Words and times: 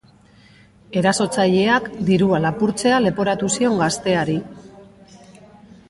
Erasotzaileak 1.01 1.89
dirua 2.09 2.41
lapurtzea 2.47 3.05
leporatu 3.05 3.51
zion 3.61 3.79
gazteari. 3.85 4.43